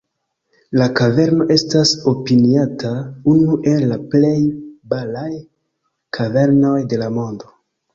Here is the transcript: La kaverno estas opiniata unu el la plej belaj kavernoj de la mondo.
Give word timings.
La 0.81 0.87
kaverno 0.99 1.47
estas 1.57 1.91
opiniata 2.13 2.95
unu 3.35 3.61
el 3.75 3.87
la 3.95 4.01
plej 4.17 4.35
belaj 4.97 5.31
kavernoj 6.21 6.79
de 6.93 7.05
la 7.07 7.17
mondo. 7.25 7.59